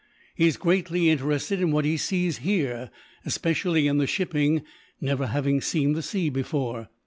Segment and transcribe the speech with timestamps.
[0.33, 2.89] He is greatly interested in what he sees here,
[3.23, 4.63] especially in the shipping,
[4.99, 6.89] never having seen the sea before.